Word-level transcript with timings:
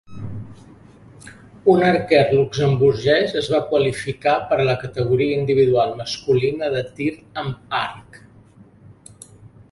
Un 1.73 1.81
arquer 1.89 2.21
luxemburguès 2.37 3.35
es 3.41 3.49
va 3.55 3.59
qualificar 3.73 4.33
per 4.53 4.57
a 4.63 4.65
la 4.69 4.75
categoria 4.83 5.35
individual 5.41 5.93
masculina 5.99 6.71
de 6.77 6.81
tir 7.01 7.11
amb 7.43 7.77
arc. 7.81 8.19